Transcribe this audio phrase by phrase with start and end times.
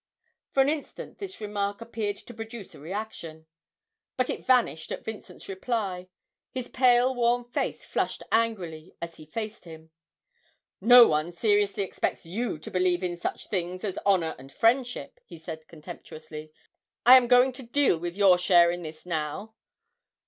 [0.49, 3.45] For an instant this remark appeared to produce a reaction;
[4.17, 6.07] but it vanished at Vincent's reply.
[6.49, 9.91] His pale worn face flushed angrily as he faced him.
[10.81, 15.37] 'No one seriously expects you to believe in such things as honour and friendship!' he
[15.37, 16.51] said contemptuously.
[17.05, 19.53] 'I am going to deal with your share in this now.